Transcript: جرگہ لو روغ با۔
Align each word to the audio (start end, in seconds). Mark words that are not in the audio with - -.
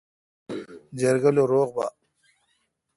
جرگہ 0.99 1.29
لو 1.35 1.43
روغ 1.51 1.69
با۔ 1.75 1.85